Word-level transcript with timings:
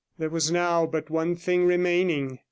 There 0.17 0.31
was 0.31 0.49
now 0.49 0.87
but 0.87 1.11
one 1.11 1.35
thing 1.35 1.67
remaining. 1.67 2.39